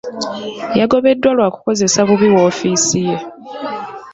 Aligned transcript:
Yagobeddwa 0.79 1.29
lwa 1.37 1.47
kukozesa 1.53 1.99
bubi 2.07 2.27
woofiisi 2.35 2.99
ye. 3.07 3.17